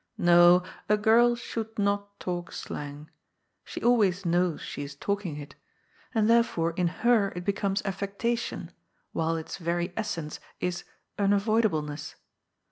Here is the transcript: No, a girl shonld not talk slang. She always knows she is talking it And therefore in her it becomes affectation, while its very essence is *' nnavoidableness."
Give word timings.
No, 0.17 0.63
a 0.89 0.97
girl 0.97 1.35
shonld 1.35 1.77
not 1.77 2.19
talk 2.19 2.51
slang. 2.51 3.11
She 3.63 3.83
always 3.83 4.25
knows 4.25 4.59
she 4.61 4.81
is 4.81 4.95
talking 4.95 5.37
it 5.37 5.53
And 6.11 6.27
therefore 6.27 6.71
in 6.71 6.87
her 6.87 7.31
it 7.35 7.45
becomes 7.45 7.83
affectation, 7.85 8.71
while 9.11 9.35
its 9.35 9.57
very 9.57 9.93
essence 9.95 10.39
is 10.59 10.85
*' 11.01 11.17
nnavoidableness." 11.19 12.15